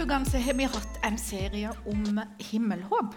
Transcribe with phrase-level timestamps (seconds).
[0.00, 3.16] ukene har vi hatt en serie om himmelhåp.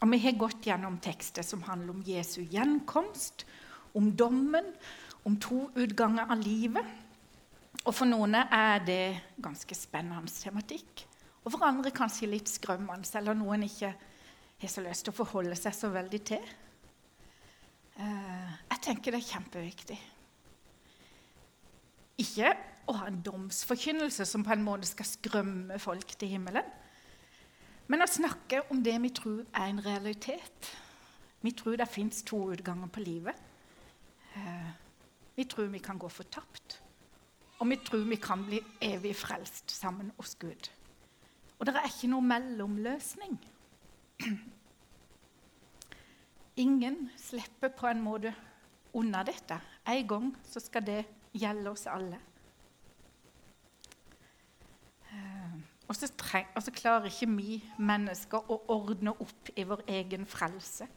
[0.00, 3.44] Og vi har gått gjennom tekster som handler om Jesu gjenkomst,
[3.92, 4.70] om dommen,
[5.28, 6.86] om to utganger av livet.
[7.84, 11.04] Og For noen er det ganske spennende tematikk.
[11.44, 15.58] Og for andre kanskje litt skrømmende, eller noen ikke har så lyst til å forholde
[15.60, 16.52] seg så veldig til.
[18.00, 20.00] Eh, jeg tenker det er kjempeviktig.
[22.24, 22.56] Ikke
[22.86, 26.66] å ha en domsforkynnelse som på en måte skal skrømme folk til himmelen.
[27.88, 30.70] Men å snakke om det vi tror er en realitet.
[31.44, 33.36] Vi tror det fins to utganger på livet.
[34.34, 34.70] Eh,
[35.36, 36.80] vi tror vi kan gå fortapt.
[37.60, 40.70] Og vi tror vi kan bli evig frelst sammen hos Gud.
[41.58, 43.36] Og det er ikke noe mellomløsning.
[46.64, 48.34] Ingen slipper på en måte
[48.94, 49.58] unna dette.
[49.86, 51.02] En gang så skal det
[51.34, 52.18] gjelde oss alle.
[55.94, 60.26] Og så, treng, og så klarer ikke vi mennesker å ordne opp i vår egen
[60.26, 60.88] frelse.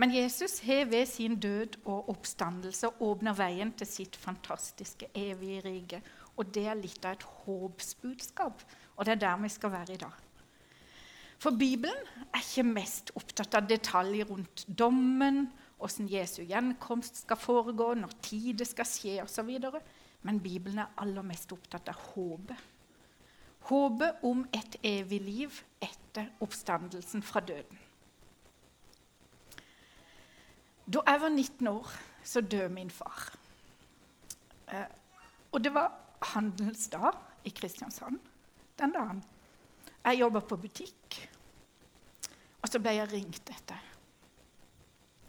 [0.00, 6.00] Men Jesus har ved sin død og oppstandelse åpna veien til sitt fantastiske, evige rike.
[6.40, 8.64] Og det er litt av et håpsbudskap,
[8.96, 10.16] og det er der vi skal være i dag.
[11.42, 15.50] For Bibelen er ikke mest opptatt av detaljer rundt dommen,
[15.82, 19.50] åssen Jesu gjenkomst skal foregå, når tid det skal skje osv.
[20.22, 22.71] Men Bibelen er aller mest opptatt av håpet.
[23.68, 27.78] Håpet om et evig liv etter oppstandelsen fra døden.
[30.92, 31.92] Da jeg var 19 år,
[32.24, 33.28] så døde min far.
[34.68, 34.88] Eh,
[35.52, 35.92] og det var
[36.34, 37.12] handelsdag
[37.44, 38.18] i Kristiansand
[38.78, 39.22] den dagen.
[40.04, 41.18] Jeg jobba på butikk,
[42.62, 43.78] og så ble jeg ringt etter.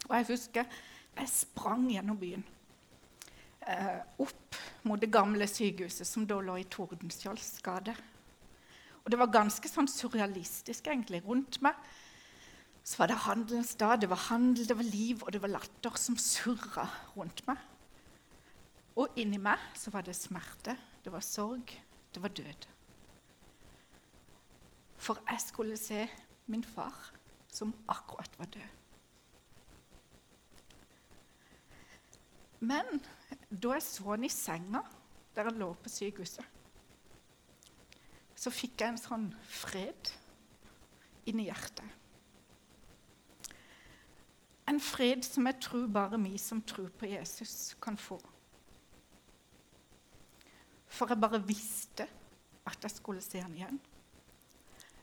[0.10, 0.66] Og jeg husker
[1.14, 2.44] jeg sprang gjennom byen.
[3.68, 7.94] Eh, opp mot det gamle sykehuset som da lå i Tordenskiolds gate.
[9.04, 11.76] Og det var ganske sånn surrealistisk egentlig rundt meg.
[12.84, 13.98] Så var det handelens dag.
[14.00, 17.60] Det var handel, det var liv, og det var latter som surra rundt meg.
[19.00, 21.72] Og inni meg så var det smerte, det var sorg,
[22.14, 22.68] det var død.
[25.04, 26.06] For jeg skulle se
[26.48, 26.94] min far,
[27.52, 28.80] som akkurat var død.
[32.64, 33.02] Men
[33.50, 34.84] da jeg så han i senga
[35.36, 36.46] der han lå på sykehuset,
[38.44, 40.10] så fikk jeg en sånn fred
[41.30, 41.88] inni hjertet.
[44.68, 48.18] En fred som jeg tror bare vi som tror på Jesus, kan få.
[50.94, 52.08] For jeg bare visste
[52.68, 53.80] at jeg skulle se han igjen.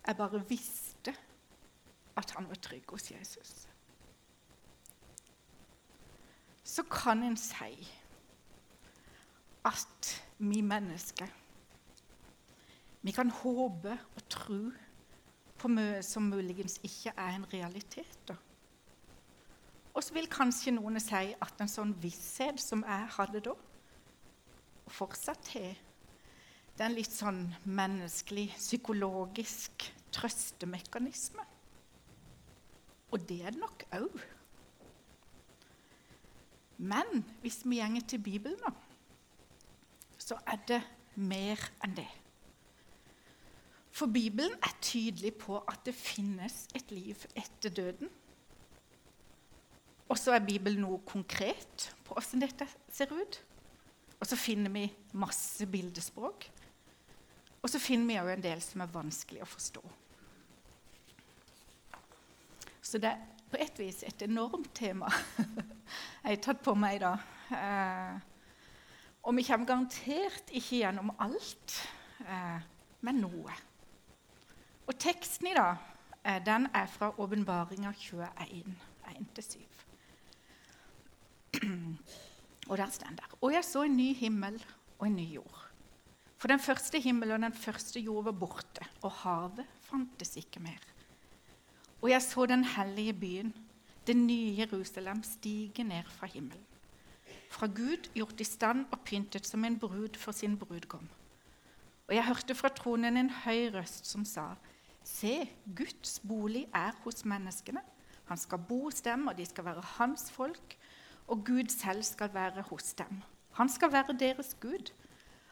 [0.07, 1.15] Jeg bare visste
[2.17, 3.57] at han var trygg hos Jesus.
[6.65, 7.75] Så kan en si
[9.67, 11.40] at vi mennesker
[13.01, 14.61] Vi kan håpe og tro
[15.61, 18.33] på mye som muligens ikke er en realitet.
[19.95, 23.55] Og så vil kanskje noen si at en sånn visshet som jeg hadde da,
[24.85, 25.79] og fortsatt har,
[26.77, 31.45] det er en litt sånn menneskelig, psykologisk trøstemekanisme.
[33.11, 34.21] Og det er det nok òg.
[36.81, 38.73] Men hvis vi gjenger til Bibelen, nå,
[40.17, 40.81] så er det
[41.17, 42.09] mer enn det.
[44.01, 48.09] For Bibelen er tydelig på at det finnes et liv etter døden.
[50.09, 53.37] Og så er Bibelen noe konkret på åssen dette ser ut.
[54.17, 56.49] Og så finner vi masse bildespråk.
[57.61, 59.85] Og så finner vi òg en del som er vanskelig å forstå.
[62.81, 63.23] Så det er
[63.53, 65.13] på et vis et enormt tema
[66.25, 67.19] jeg har tatt på meg da.
[67.53, 68.21] Eh,
[69.29, 71.83] og vi kommer garantert ikke gjennom alt,
[72.25, 72.71] eh,
[73.05, 73.67] men noe.
[75.01, 75.79] Teksten i dag
[76.29, 78.75] eh, den er fra Åpenbaringa 21,
[79.09, 79.61] 1-7.
[82.69, 84.59] Og der står det Og jeg så en ny himmel
[84.99, 85.71] og en ny jord.
[86.37, 90.85] For den første himmelen og den første jord var borte, og havet fantes ikke mer.
[92.03, 93.55] Og jeg så den hellige byen,
[94.07, 96.67] det nye Jerusalem, stige ned fra himmelen.
[97.51, 101.09] Fra Gud gjort i stand og pyntet som en brud for sin brudgom.
[102.09, 104.55] Og jeg hørte fra tronen en høy røst som sa:"
[105.05, 107.83] Se, Guds bolig er hos menneskene.
[108.31, 110.77] Han skal bo hos dem, og de skal være hans folk.
[111.31, 113.23] Og Gud selv skal være hos dem.
[113.59, 114.93] Han skal være deres Gud.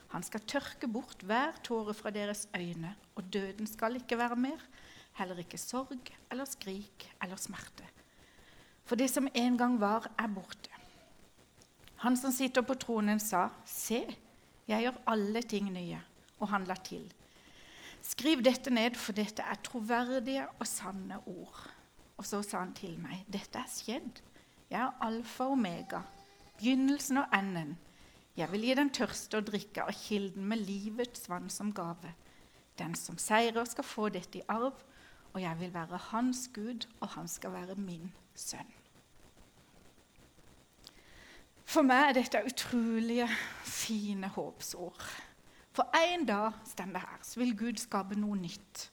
[0.08, 4.62] Han skal tørke bort hver tåre fra deres øyne, og døden skal ikke være mer,
[5.18, 7.84] heller ikke sorg eller skrik eller smerte.
[8.88, 10.72] For det som en gang var, er borte.
[12.00, 14.00] Han som sitter på tronen, sa, Se,
[14.68, 15.98] jeg gjør alle ting nye.
[16.38, 17.02] Og han la til,
[18.08, 21.58] Skriv dette ned, for dette er troverdige og sanne ord.
[22.16, 24.22] Og så sa han til meg, dette er skjedd.
[24.70, 26.00] Jeg er alfa og omega,
[26.56, 27.76] begynnelsen og enden.
[28.38, 32.14] Jeg vil gi den tørste å drikke av kilden med livets vann som gave.
[32.78, 34.76] Den som seirer, skal få dette i arv,
[35.34, 38.70] og jeg vil være hans Gud, og han skal være min sønn.
[41.68, 43.28] For meg er dette utrolige,
[43.68, 45.02] fine håpsord.
[45.78, 48.88] For en dag står det her, så vil Gud skape noe nytt.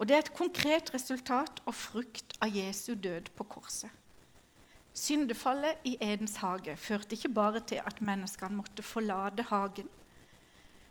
[0.00, 3.92] Og det er et konkret resultat og frukt av Jesu død på korset.
[4.96, 9.92] Syndefallet i Edens hage førte ikke bare til at menneskene måtte forlate hagen,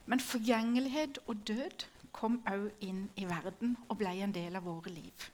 [0.06, 4.94] men forgjengelighet og død kom òg inn i verden og ble en del av våre
[4.94, 5.30] liv.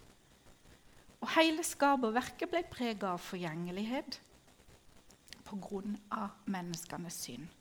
[1.19, 4.21] Og hele skaperverket ble prega av forgjengelighet
[5.43, 6.29] pga.
[6.45, 7.51] menneskenes synd.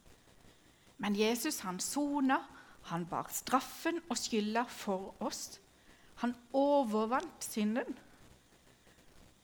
[1.00, 2.40] Men Jesus han sona,
[2.90, 5.58] han bar straffen og skylda for oss.
[6.20, 7.96] Han overvant synden.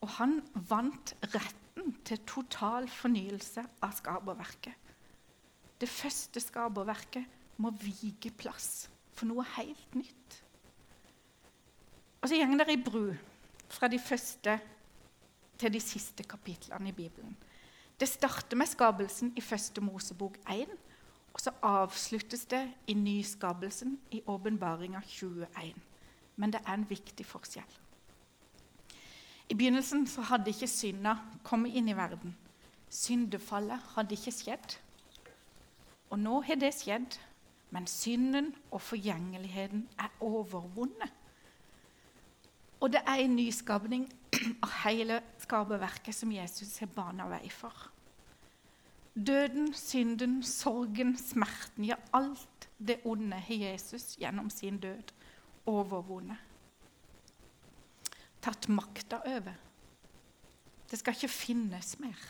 [0.04, 4.74] Og han vant retten til total fornyelse av skaperverket.
[5.80, 8.86] Det første skaperverket må vike plass
[9.16, 10.40] for noe helt nytt.
[12.20, 13.12] Og så går det i bru
[13.70, 14.56] fra de første
[15.56, 17.36] til de siste kapitlene i Bibelen.
[17.96, 20.72] Det starter med skapelsen i første Mosebok 1,
[21.36, 25.74] og så avsluttes det i nyskapelsen i åpenbaringa 21.
[26.36, 27.74] Men det er en viktig forskjell.
[29.48, 32.32] I begynnelsen så hadde ikke synda kommet inn i verden.
[32.88, 34.78] Syndefallet hadde ikke skjedd.
[36.08, 37.18] Og nå har det skjedd,
[37.70, 41.12] men synden og forgjengeligheten er overvunnet.
[42.80, 44.08] Og det er en nyskapning
[44.64, 47.90] av hele skaperverket som Jesus har bana vei for.
[49.16, 55.14] Døden, synden, sorgen, smerten, ja, alt det onde har Jesus gjennom sin død
[55.64, 56.36] overvunnet.
[58.44, 59.56] Tatt makta over.
[60.90, 62.20] Det skal ikke finnes mer.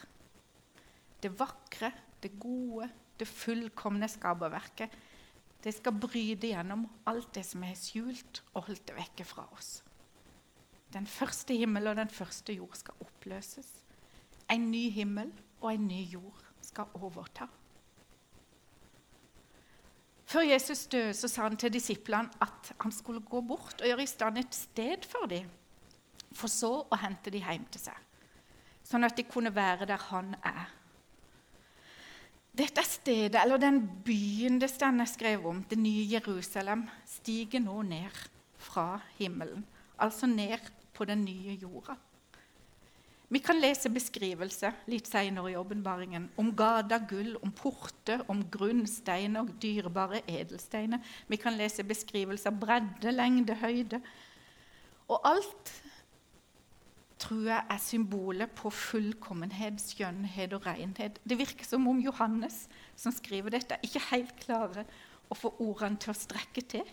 [1.19, 1.91] Det vakre,
[2.23, 2.87] det gode,
[3.19, 4.95] det fullkomne skaperverket.
[5.65, 9.81] Det skal bryte gjennom alt det som er skjult og holdt vekke fra oss.
[10.95, 13.81] Den første himmel og den første jord skal oppløses.
[14.55, 16.46] En ny himmel og en ny jord
[16.77, 17.49] skal overta.
[20.27, 24.03] Før Jesus døde, så sa han til disiplene at han skulle gå bort og gjøre
[24.03, 25.47] i stand et sted for dem,
[26.35, 28.01] for så å hente dem hjem til seg,
[28.85, 30.67] sånn at de kunne være der han er.
[32.57, 38.21] Dette stedet, eller den byen det stender skrevet om, det nye Jerusalem, stiger nå ned
[38.67, 39.63] fra himmelen,
[40.01, 41.97] altså ned på den nye jorda.
[43.29, 49.43] Vi kan lese beskrivelse litt senere i åpenbaringen om gata gull, om porter, om grunnsteiner
[49.43, 51.03] og dyrebare edelsteiner.
[51.27, 53.99] Vi kan lese beskrivelse av bredde, lengde, høyde.
[55.11, 55.75] Og alt
[57.19, 61.19] tror jeg er symbolet på fullkommenhet, skjønnhet og renhet.
[61.27, 64.87] Det virker som om Johannes, som skriver dette, ikke helt klarer
[65.27, 66.87] å få ordene til å strekke til.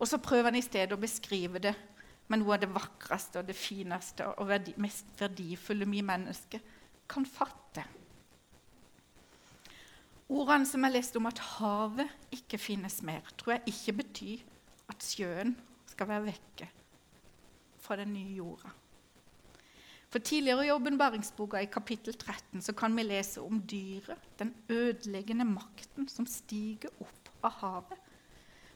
[0.00, 1.74] Og så prøver han i stedet å beskrive det
[2.28, 6.62] men noe av det vakreste og det fineste og verdi, mest verdifulle vi mennesker
[7.10, 7.84] kan fatte.
[10.32, 14.46] Ordene som jeg leste om at havet ikke finnes mer, tror jeg ikke betyr
[14.92, 15.52] at sjøen
[15.90, 16.70] skal være vekke
[17.84, 18.72] fra den nye jorda.
[20.08, 25.44] For Tidligere i åpenbaringsboka i kapittel 13 så kan vi lese om dyret, den ødeleggende
[25.44, 28.10] makten som stiger opp av havet.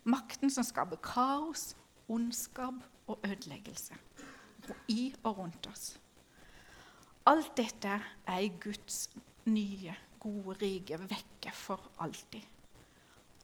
[0.05, 1.77] Makten som skaper kaos,
[2.09, 3.97] ondskap og ødeleggelse
[4.93, 5.97] i og rundt oss.
[7.29, 9.09] Alt dette er i Guds
[9.49, 12.43] nye, gode rike vekke for alltid.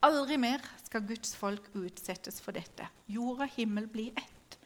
[0.05, 2.89] Aldri mer skal Guds folk utsettes for dette.
[3.09, 4.59] Jord og himmel blir ett,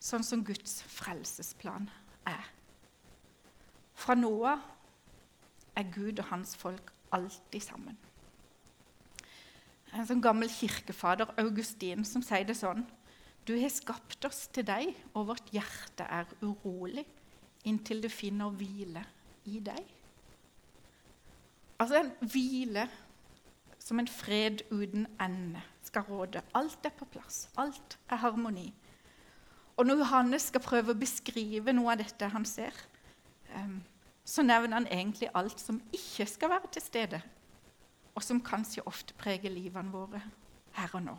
[0.00, 1.88] sånn som Guds frelsesplan
[2.28, 2.50] er.
[3.96, 4.64] Fra nå av
[5.76, 7.96] er Gud og hans folk alltid sammen.
[9.96, 12.84] En sånn gammel kirkefader, Augustin, som sier det sånn
[13.46, 17.06] du har skapt oss til deg, og vårt hjerte er urolig
[17.66, 19.02] inntil det finner hvile
[19.46, 19.92] i deg.
[21.82, 22.86] Altså en hvile
[23.82, 26.42] som en fred uten ende skal råde.
[26.58, 27.46] Alt er på plass.
[27.58, 28.72] Alt er harmoni.
[29.76, 32.74] Og når Johannes skal prøve å beskrive noe av dette han ser,
[33.54, 33.82] um,
[34.26, 37.20] så nevner han egentlig alt som ikke skal være til stede,
[38.16, 40.22] og som kanskje ofte preger livene våre
[40.78, 41.16] her og nå.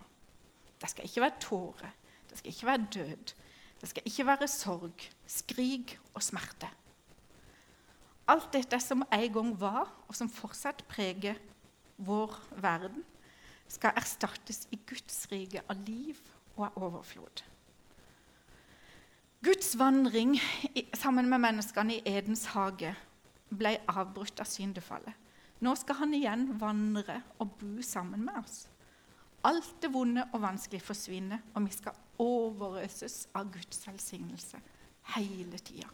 [0.82, 1.94] Det skal ikke være tårer.
[2.30, 3.34] Det skal ikke være død.
[3.82, 6.70] Det skal ikke være sorg, skrik og smerte.
[8.28, 11.38] Alt dette som en gang var, og som fortsatt preger
[11.98, 13.06] vår verden,
[13.68, 16.20] skal erstattes i Guds rike av liv
[16.58, 17.44] og av overflod.
[19.44, 20.34] Guds vandring
[20.98, 22.96] sammen med menneskene i Edens hage
[23.54, 25.14] ble avbrutt av syndefallet.
[25.64, 28.66] Nå skal han igjen vandre og bo sammen med oss.
[29.46, 34.60] Alt det vonde og vanskelige forsvinner, og vi skal overøses av Guds velsignelse
[35.16, 35.90] hele tida.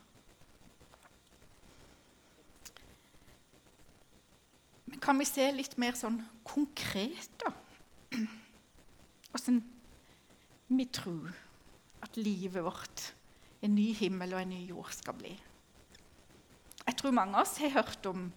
[5.03, 7.51] Kan vi se litt mer sånn konkret, da?
[9.35, 9.59] Åssen
[10.73, 11.33] vi tror
[12.05, 13.09] at livet vårt,
[13.63, 15.33] en ny himmel og en ny jord, skal bli.
[16.83, 18.27] Jeg tror mange av oss har hørt om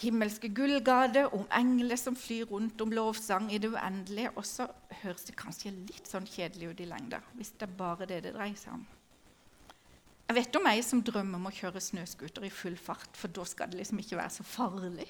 [0.00, 4.32] himmelske gullgade, om engler som flyr rundt, om lovsang i det uendelige.
[4.36, 4.68] Og så
[5.02, 8.34] høres det kanskje litt sånn kjedelig ut i lengda, hvis det er bare det det
[8.36, 8.86] dreier seg om.
[10.30, 13.42] Jeg vet om ei som drømmer om å kjøre snøscooter i full fart, for da
[13.48, 15.08] skal det liksom ikke være så farlig.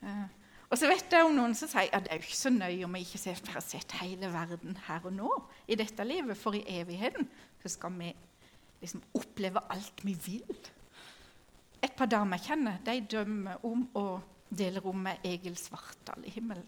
[0.00, 0.24] Uh,
[0.70, 2.86] og så vet jeg om noen som sier at det er jo ikke så nøye
[2.86, 5.30] om vi ikke har sett hele verden her og nå
[5.68, 7.28] i dette livet, for i evigheten
[7.60, 8.14] så skal vi
[8.80, 10.70] liksom oppleve alt vi vil.
[11.80, 14.06] Et par damer jeg kjenner, de dømmer om å
[14.50, 16.66] dele rom med Egil Svartdal i himmelen.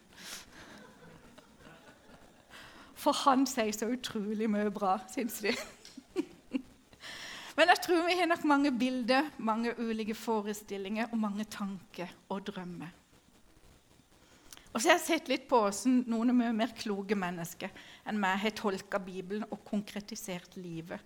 [3.02, 5.52] For han sier så utrolig mye bra, syns de.
[7.56, 12.46] Men jeg tror vi har nok mange bilder, mange ulike forestillinger og mange tanker og
[12.48, 12.94] drømmer.
[14.72, 17.74] Og så har jeg sett litt på hvordan noen er mye mer kloke mennesker
[18.08, 21.02] enn meg har tolka Bibelen og konkretisert livet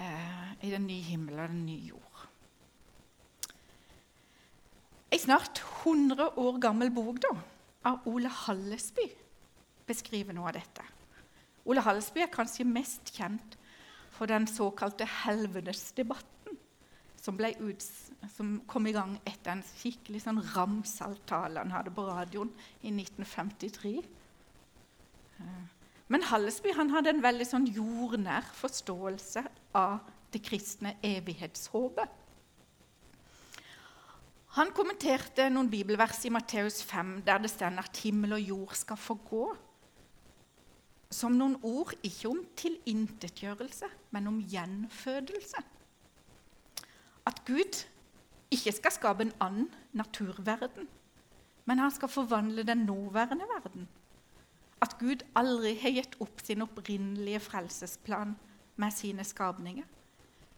[0.00, 2.29] eh, i den nye himmelen og den nye jord.
[5.10, 7.34] Ei snart 100 år gammel bok da,
[7.90, 9.08] av Ole Hallesby
[9.88, 10.84] beskriver noe av dette.
[11.66, 13.56] Ole Hallesby er kanskje mest kjent
[14.14, 16.58] for den såkalte helvetesdebatten
[17.20, 17.40] som,
[18.36, 23.92] som kom i gang etter en skikkelig sånn ramsaltale han hadde på radioen i 1953.
[26.10, 29.44] Men Hallesby hadde en veldig sånn jordnær forståelse
[29.78, 30.00] av
[30.32, 32.19] det kristne evighetshåpet.
[34.56, 38.98] Han kommenterte noen bibelvers i Matteus 5 der det står at himmel og jord skal
[38.98, 39.44] forgå.
[41.10, 45.62] Som noen ord ikke om tilintetgjørelse, men om gjenfødelse.
[47.26, 47.84] At Gud
[48.50, 50.90] ikke skal skape en annen naturverden,
[51.66, 53.88] men han skal forvandle den nåværende verden.
[54.82, 58.34] At Gud aldri har gitt opp sin opprinnelige frelsesplan
[58.80, 59.86] med sine skapninger.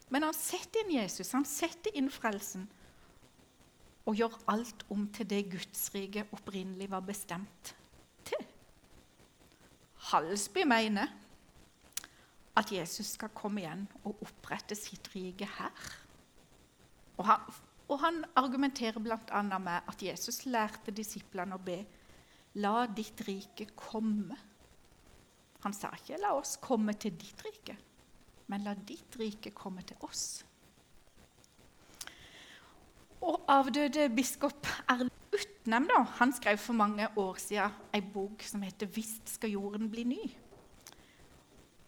[0.08, 2.70] Men han setter inn Jesus, han setter inn frelsen
[4.06, 7.74] og gjør alt om til det Gudsriket opprinnelig var bestemt
[8.26, 8.46] til.
[10.10, 11.12] Halsby mener
[12.58, 15.90] at Jesus skal komme igjen og opprette sitt rike her.
[17.16, 17.46] Og han,
[17.88, 19.42] og han argumenterer bl.a.
[19.58, 21.80] med at Jesus lærte disiplene å be
[22.60, 24.36] La ditt rike komme.
[25.62, 27.76] Han sa ikke 'la oss komme til ditt rike',
[28.48, 30.44] men 'la ditt rike komme til oss'.
[33.22, 38.62] Og avdøde biskop Erlend Utnem da, han skrev for mange år siden ei bok som
[38.62, 40.36] heter 'Visst skal jorden bli ny'.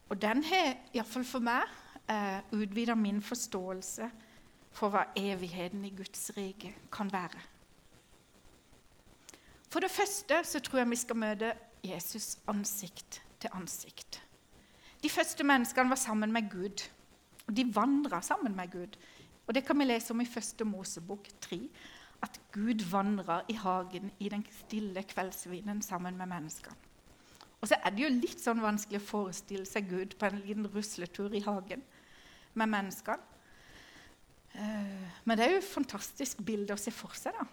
[0.09, 1.63] Og den har iallfall for meg
[2.09, 4.11] eh, utvida min forståelse
[4.73, 7.41] for hva evigheten i Guds rike kan være.
[9.71, 11.53] For det første så tror jeg vi skal møte
[11.85, 14.23] Jesus ansikt til ansikt.
[15.03, 16.89] De første menneskene var sammen med Gud,
[17.47, 18.97] og de vandra sammen med Gud.
[19.47, 21.61] Og Det kan vi lese om i første Mosebok 3,
[22.25, 26.77] at Gud vandrer i hagen i den stille kveldsvinden sammen med menneskene.
[27.61, 30.67] Og så er det jo litt sånn vanskelig å forestille seg Gud på en liten
[30.69, 31.81] rusletur i hagen
[32.55, 33.23] med menneskene.
[34.55, 37.33] Eh, men det er jo et fantastisk bilde å se for seg.
[37.33, 37.47] da.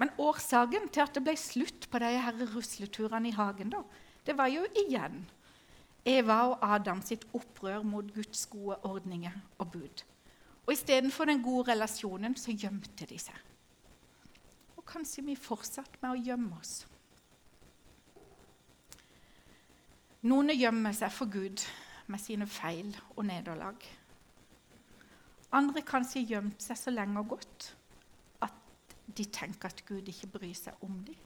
[0.00, 3.82] Men årsaken til at det ble slutt på de her rusleturene i hagen, da,
[4.24, 5.26] det var jo igjen
[6.08, 10.04] Eva og Adam sitt opprør mot Guds gode ordninger og bud.
[10.70, 13.38] Og istedenfor den gode relasjonen så gjemte de seg.
[14.78, 16.74] Og kanskje vi fortsatte med å gjemme oss.
[20.30, 21.64] Noen gjemmer seg for Gud
[22.06, 23.82] med sine feil og nederlag.
[25.58, 27.68] Andre kanskje har gjemt seg så lenge og godt
[28.46, 31.18] at de tenker at Gud ikke bryr seg om dem.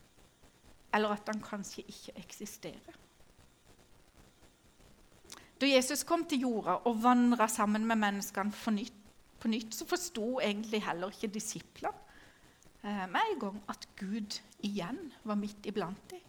[0.97, 3.01] Eller at han kanskje ikke eksisterer.
[5.61, 9.04] Da Jesus kom til jorda og vandra sammen med menneskene for nytt,
[9.45, 11.93] på nytt, så forsto egentlig heller ikke disiplene
[12.81, 16.23] eh, med en gang at Gud igjen var midt iblant dem.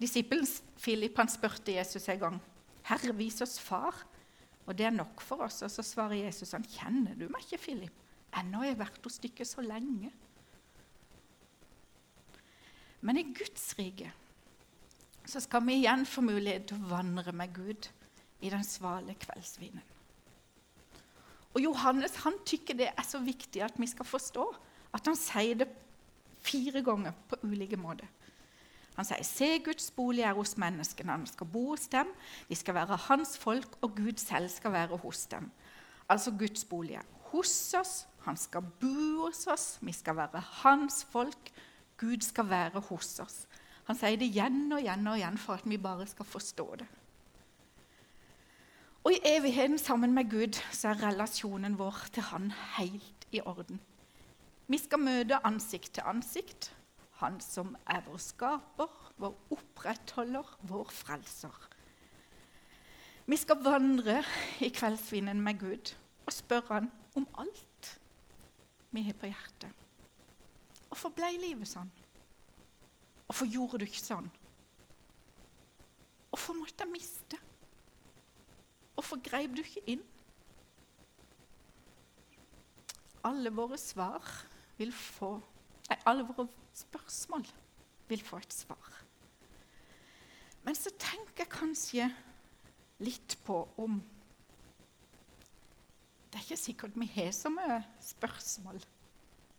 [0.00, 0.48] Disippelen
[0.80, 2.40] Philip han spurte Jesus en gang,
[2.84, 4.06] 'Herre, vis oss Far.'
[4.66, 5.62] Og det er nok for oss.
[5.62, 7.92] Og så svarer Jesus han, 'Kjenner du meg ikke, Philip?
[8.36, 10.12] Ennå har jeg vært hos dere så lenge.'
[13.00, 14.12] Men i Guds rike
[15.24, 17.88] så skal vi igjen få mulighet til å vandre med Gud
[18.40, 19.80] i den svale kveldsvinden.
[21.54, 24.46] Og Johannes han tykker det er så viktig at vi skal forstå
[24.94, 25.68] at han sier det
[26.46, 28.08] fire ganger på ulike måter.
[28.96, 31.12] Han sier, 'Se, Guds bolig er hos menneskene.
[31.12, 32.06] Han skal bo hos dem.
[32.48, 35.50] De skal være hans folk, og Gud selv skal være hos dem.'
[36.08, 38.06] Altså Guds bolig er hos oss.
[38.26, 39.78] Han skal bo hos oss.
[39.80, 41.50] Vi skal være hans folk.
[41.96, 43.46] Gud skal være hos oss.
[43.84, 46.86] Han sier det igjen og igjen og igjen for at vi bare skal forstå det.
[49.10, 53.80] Og i evigheten sammen med Gud så er relasjonen vår til Han helt i orden.
[54.70, 56.68] Vi skal møte ansikt til ansikt.
[57.18, 61.58] Han som er vår skaper, vår opprettholder, vår frelser.
[63.26, 64.20] Vi skal vandre
[64.62, 65.94] i kveldsvinden med Gud
[66.26, 67.92] og spørre Han om alt
[68.94, 69.74] vi har på hjertet.
[70.86, 71.90] Hvorfor ble livet sånn?
[73.26, 74.30] Hvorfor gjorde du ikke sånn?
[76.30, 77.46] Hvorfor måtte jeg miste?
[79.00, 80.00] Hvorfor greip du ikke inn?
[83.24, 84.26] Alle våre svar
[84.76, 85.38] vil få
[85.88, 86.44] nei, Alle våre
[86.76, 87.46] spørsmål
[88.10, 88.90] vil få et svar.
[90.66, 92.08] Men så tenker jeg kanskje
[93.00, 93.94] litt på om
[96.28, 98.82] Det er ikke sikkert vi har så mye spørsmål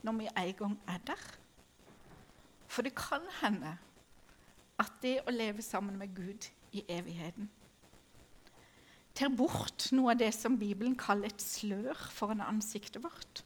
[0.06, 1.26] når vi en gang er der.
[2.70, 3.74] For det kan hende
[4.78, 7.50] at det å leve sammen med Gud i evigheten
[9.22, 13.44] tar bort noe av det som Bibelen kaller et slør foran ansiktet vårt.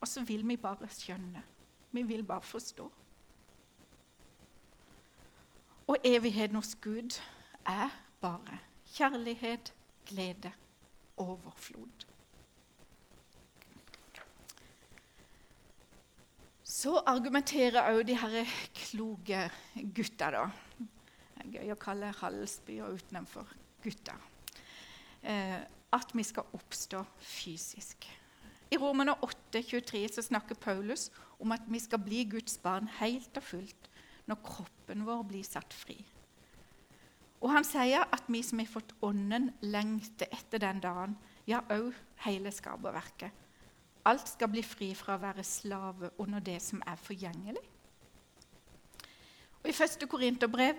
[0.00, 1.40] Og så vil vi bare skjønne.
[1.90, 2.84] Vi vil bare forstå.
[5.90, 7.16] Og evigheten hos Gud
[7.66, 7.88] er
[8.20, 8.60] bare
[8.92, 9.72] kjærlighet,
[10.06, 10.52] glede,
[11.16, 12.06] overflod.
[16.70, 19.42] Så argumenterer òg de her kloke
[19.96, 20.44] gutta, da.
[20.78, 23.48] Det er gøy å kalle Hallsbyer utenfor
[23.82, 24.16] gutta.
[25.22, 28.06] Eh, at vi skal oppstå fysisk.
[28.70, 33.36] I Romerne 8, 23 så snakker Paulus om at vi skal bli Guds barn helt
[33.36, 33.90] og fullt
[34.30, 35.98] når kroppen vår blir satt fri.
[37.40, 41.16] Og han sier at vi som har fått Ånden, lengter etter den dagen,
[41.48, 43.32] ja, òg hele skaperverket.
[44.06, 47.64] Alt skal bli fri fra å være slave under det som er forgjengelig.
[49.60, 50.06] Og I 1.
[50.08, 50.78] Korinterbrev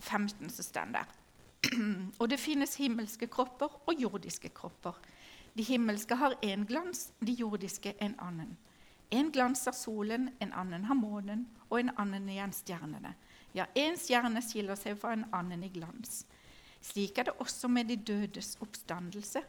[0.00, 1.06] 15 så står det
[2.20, 4.96] og det finnes himmelske kropper og jordiske kropper.
[5.58, 8.56] De himmelske har én glans, de jordiske en annen.
[9.10, 13.14] En glans har solen, en annen har månen, og en annen igjen stjernene.
[13.56, 16.24] Ja, én stjerne skiller seg fra en annen i glans.
[16.84, 19.42] Slik er det også med de dødes oppstandelse.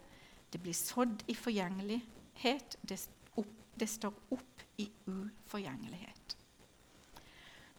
[0.49, 3.01] Det blir sådd i forgjengelighet, det,
[3.37, 6.18] opp, det står opp i uforgjengelighet.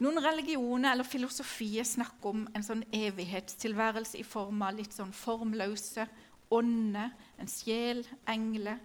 [0.01, 6.07] Noen religioner eller filosofier snakker om en sånn evighetstilværelse i form av litt sånn formløse
[6.51, 8.79] ånder, en sjel, engler.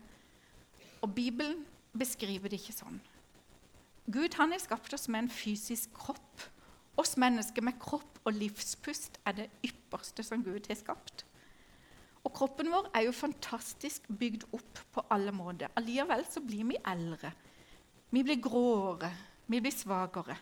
[1.01, 1.63] Og Bibelen
[1.97, 2.99] beskriver det ikke sånn.
[4.07, 6.45] Gud han har skapt oss med en fysisk kropp.
[7.01, 11.25] Oss mennesker med kropp og livspust er det ypperste som Gud har skapt.
[12.27, 15.73] Og kroppen vår er jo fantastisk bygd opp på alle måter.
[15.79, 17.33] Allikevel så blir vi eldre.
[18.11, 19.11] Vi blir gråere,
[19.47, 20.37] vi blir svakere.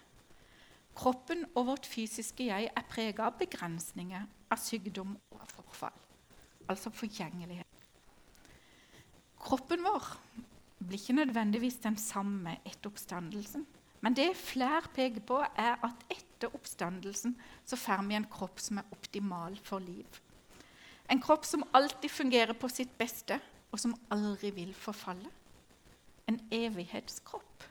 [0.95, 6.03] Kroppen og vårt fysiske jeg er prega av begrensninger, av sykdom og av forfall.
[6.71, 7.71] Altså forgjengelighet.
[9.45, 10.07] Kroppen vår
[10.79, 13.67] blir ikke nødvendigvis den samme etter oppstandelsen.
[14.05, 18.79] Men det flere peker på, er at etter oppstandelsen så får vi en kropp som
[18.81, 20.21] er optimal for liv.
[21.11, 23.41] En kropp som alltid fungerer på sitt beste,
[23.73, 25.31] og som aldri vil forfalle.
[26.31, 27.65] En evighetskropp.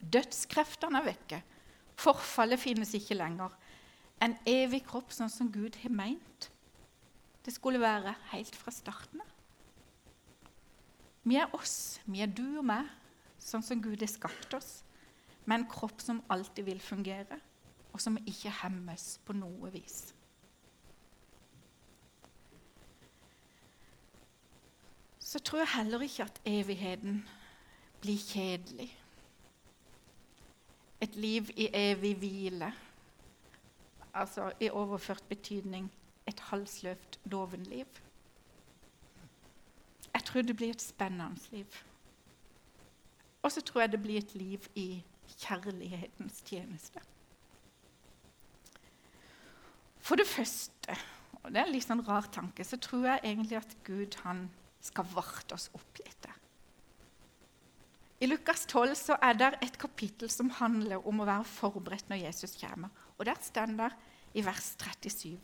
[0.00, 1.40] Dødskreftene er vekke.
[1.96, 3.54] Forfallet finnes ikke lenger.
[4.22, 6.50] En evig kropp sånn som Gud har meint.
[7.44, 9.32] Det skulle være helt fra starten av.
[11.26, 12.86] Vi er oss, vi er du og meg,
[13.42, 14.84] sånn som Gud har skapt oss,
[15.46, 17.38] med en kropp som alltid vil fungere,
[17.90, 20.12] og som ikke hemmes på noe vis.
[25.18, 27.24] Så tror jeg heller ikke at evigheten
[28.02, 28.92] blir kjedelig.
[31.00, 32.72] Et liv i evig hvile,
[34.14, 35.90] altså i overført betydning
[36.26, 37.86] et halsløft dovenliv.
[40.14, 41.66] Jeg tror det blir et spennende liv.
[43.42, 45.04] Og så tror jeg det blir et liv i
[45.38, 47.00] kjærlighetens tjeneste.
[50.00, 50.96] For det første,
[51.42, 54.46] og det er en litt sånn rar tanke, så tror jeg egentlig at Gud han
[54.80, 56.28] skal varte oss opp litt.
[58.16, 62.22] I Lukas 12 så er det et kapittel som handler om å være forberedt når
[62.22, 62.88] Jesus kommer.
[63.18, 63.90] Og Der står det
[64.34, 65.36] i vers 37.: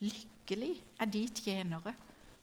[0.00, 1.94] Lykkelig er de tjenere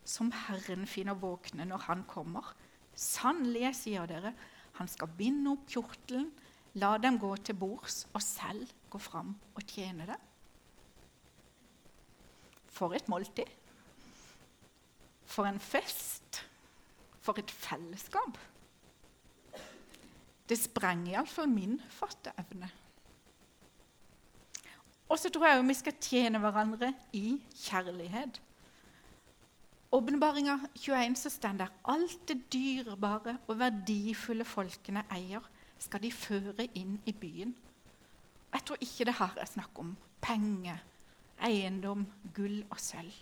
[0.05, 2.55] som Herren finner våkne når Han kommer.
[2.95, 4.33] Sannelig, jeg sier dere,
[4.79, 6.31] han skal binde opp kjortelen,
[6.79, 10.23] la dem gå til bords, og selv gå fram og tjene dem.
[12.67, 13.51] For et måltid.
[15.25, 16.43] For en fest.
[17.19, 18.37] For et fellesskap.
[20.49, 22.69] Det sprenger iallfall min fatteevne.
[25.09, 28.39] Og så tror jeg vi skal tjene hverandre i kjærlighet.
[29.95, 35.45] Åpenbaringa 21 så står der alt det dyrebare og verdifulle folkene eier,
[35.79, 37.53] skal de føre inn i byen.
[38.53, 40.81] Jeg tror ikke det her er snakk om penger,
[41.43, 43.13] eiendom, gull og sølv.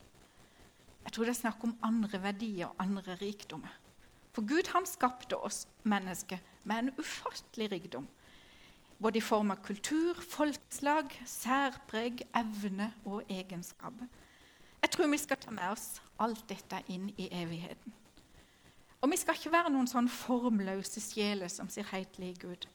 [1.03, 3.82] Jeg tror det er snakk om andre verdier og andre rikdommer.
[4.33, 8.07] For Gud han skapte oss mennesker med en ufattelig rikdom.
[9.01, 14.07] Både i form av kultur, folkeslag, særpreg, evne og egenskaper.
[14.81, 17.93] Jeg tror vi skal ta med oss alt dette inn i evigheten.
[19.03, 22.67] Og vi skal ikke være noen sånn formløse sjeler som sier helt lik Gud.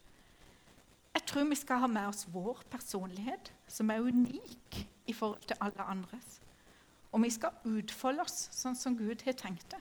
[1.17, 5.59] Jeg tror vi skal ha med oss vår personlighet, som er unik i forhold til
[5.65, 6.39] alle andres.
[7.13, 9.81] Og vi skal utfolde oss sånn som Gud har tenkt det.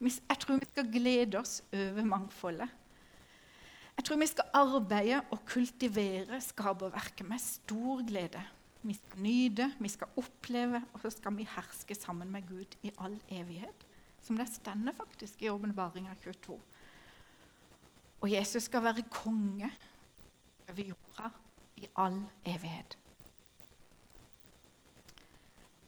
[0.00, 2.68] Jeg tror vi skal glede oss over mangfoldet.
[3.94, 8.42] Jeg tror vi skal arbeide og kultivere skaperverket med stor glede
[8.84, 12.92] vi skal nyte, vi skal oppleve, og så skal vi herske sammen med Gud i
[13.00, 13.86] all evighet.
[14.20, 16.58] Som det stender faktisk i åpenbaringa 22.
[18.20, 19.70] Og Jesus skal være konge
[20.68, 21.30] over jorda
[21.76, 22.98] i all evighet.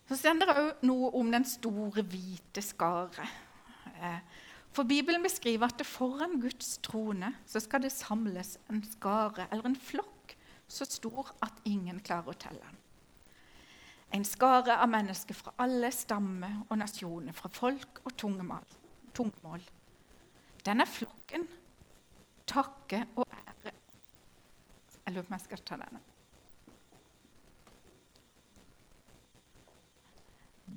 [0.09, 3.27] Så stender det òg noe om den store, hvite skare.
[4.77, 9.79] For Bibelen beskriver at foran Guds trone så skal det samles en skare, eller en
[9.79, 10.35] flokk,
[10.69, 12.83] så stor at ingen klarer å telle den.
[14.17, 19.65] En skare av mennesker fra alle stammer og nasjoner, fra folk og tungemål.
[20.67, 21.47] Denne flokken
[22.47, 23.73] takker og ære
[25.07, 26.01] Jeg lurer på om jeg skal ta denne.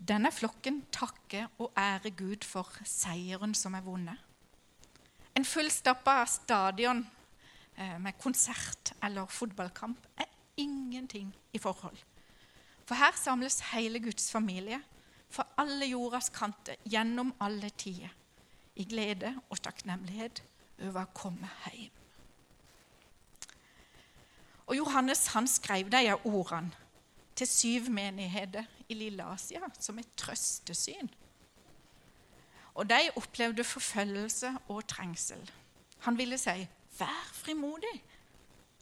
[0.09, 4.17] Denne flokken takker og ærer Gud for seieren som er vunnet.
[5.37, 7.05] En fullstappa stadion
[7.77, 10.25] eh, med konsert eller fotballkamp er
[10.57, 11.97] ingenting i forhold
[12.89, 14.79] for her samles hele Guds familie
[15.29, 18.09] fra alle jordas kanter gjennom alle tider
[18.81, 20.41] i glede og takknemlighet
[20.87, 21.93] over å komme hjem.
[24.69, 26.73] Og Johannes han skrev de ordene
[27.37, 31.09] til syv menigheter i Lille Asia som et trøstesyn.
[32.73, 35.51] Og de opplevde forfølgelse og trengsel.
[35.99, 38.03] Han ville si, 'Vær frimodig.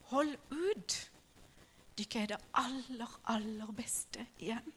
[0.03, 1.11] Hold ut.'
[1.97, 4.73] Dere er det aller, aller beste igjen.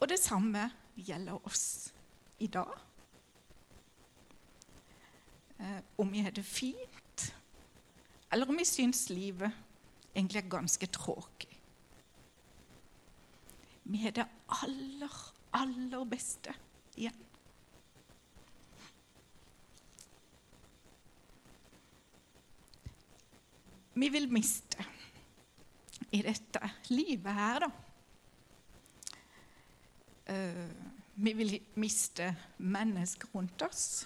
[0.00, 1.94] Og det samme gjelder oss
[2.38, 2.74] i dag.
[5.60, 7.34] Eh, om vi har det fint,
[8.32, 9.52] eller om vi syns livet
[10.14, 11.55] egentlig er ganske tråkig.
[13.86, 14.26] Vi har det
[14.62, 15.16] aller,
[15.54, 16.54] aller beste
[16.96, 17.26] igjen.
[23.96, 24.84] vi vil miste
[26.12, 26.60] i dette
[26.92, 27.70] livet her, da.
[30.26, 30.68] Uh,
[31.16, 34.04] vi vil miste mennesker rundt oss.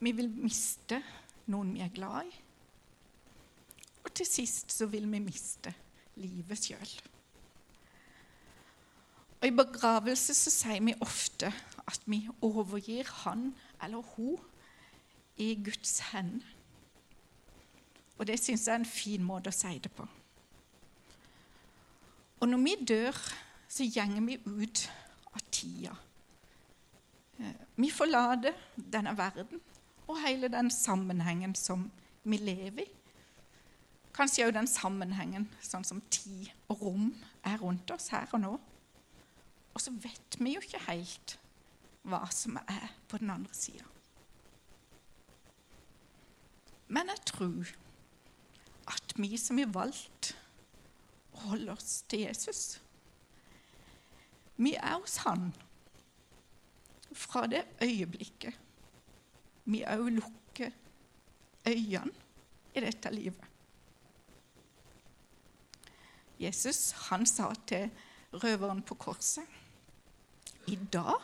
[0.00, 1.02] Vi vil miste
[1.52, 2.32] noen vi er glad i.
[4.06, 5.74] Og til sist så vil vi miste
[6.22, 6.96] livet sjøl.
[9.46, 11.52] Og I begravelse så sier vi ofte
[11.86, 14.40] at vi overgir han eller hun
[15.38, 16.42] i Guds hender.
[18.18, 20.08] Og det syns jeg er en fin måte å si det på.
[22.42, 23.22] Og når vi dør,
[23.70, 24.84] så gjenger vi ut
[25.30, 25.94] av tida.
[27.38, 29.62] Eh, vi forlater denne verden
[30.08, 31.86] og hele den sammenhengen som
[32.24, 32.92] vi lever i.
[34.10, 37.12] Kanskje òg den sammenhengen sånn som tid og rom
[37.46, 38.58] er rundt oss her og nå.
[39.76, 41.36] Og så vet vi jo ikke helt
[42.06, 43.84] hva som er på den andre sida.
[46.88, 47.72] Men jeg tror
[48.88, 50.32] at vi som har valgt
[51.42, 52.80] holde oss til Jesus
[54.56, 55.50] Vi er hos Han
[57.12, 58.56] fra det øyeblikket
[59.66, 60.70] vi òg lukker
[61.66, 62.12] øynene
[62.76, 63.44] i dette livet.
[66.38, 67.90] Jesus han sa til
[68.32, 69.65] røveren på korset
[70.66, 71.22] i dag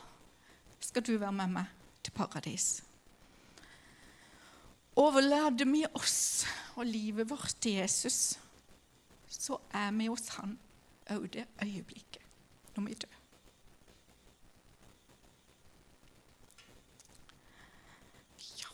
[0.80, 1.70] skal du være med meg
[2.02, 2.82] til paradis.
[4.98, 6.44] Overlater vi oss
[6.76, 8.36] og livet vårt til Jesus,
[9.28, 10.58] så er vi hos Han
[11.10, 12.22] òg det øyeblikket
[12.76, 13.18] når vi dør.
[18.60, 18.70] Ja.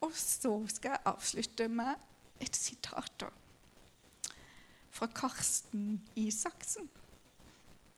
[0.00, 1.94] Og så skal jeg avslutte med
[2.40, 3.26] et sitat
[4.96, 6.88] fra Karsten Isaksen,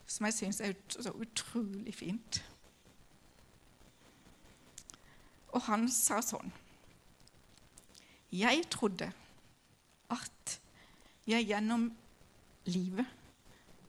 [0.09, 2.41] som jeg syns er så utrolig fint.
[5.53, 6.51] Og han sa sånn
[8.33, 9.11] Jeg trodde
[10.13, 10.59] at
[11.29, 11.91] jeg gjennom
[12.69, 13.07] livet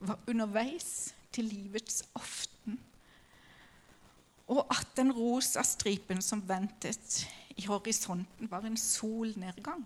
[0.00, 2.78] var underveis til livets aften,
[4.50, 7.24] og at den rosa stripen som ventet
[7.60, 9.84] i horisonten, var en solnedgang.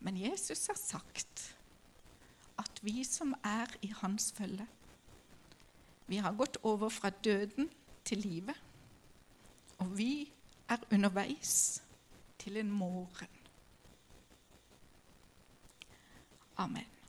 [0.00, 1.56] Men Jesus har sagt
[2.60, 4.66] at vi som er i hans følge,
[6.10, 7.70] vi har gått over fra døden
[8.04, 8.56] til livet,
[9.78, 10.32] og vi
[10.68, 11.82] er underveis
[12.38, 13.36] til en morgen.
[16.56, 16.99] Amen.